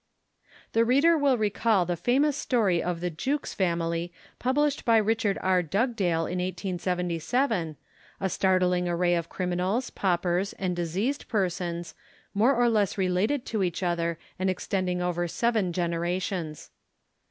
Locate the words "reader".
0.83-1.15